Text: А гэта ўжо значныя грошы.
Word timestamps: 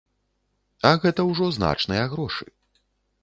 А 0.91 0.93
гэта 1.03 1.21
ўжо 1.31 1.45
значныя 1.57 2.07
грошы. 2.13 2.45